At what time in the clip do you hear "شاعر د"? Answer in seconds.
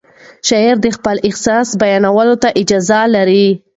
0.47-0.87